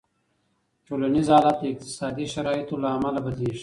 ټولنیز 0.85 1.27
حالت 1.33 1.57
د 1.59 1.63
اقتصادي 1.71 2.25
شرایطو 2.33 2.75
له 2.83 2.89
امله 2.95 3.19
بدلېږي. 3.25 3.59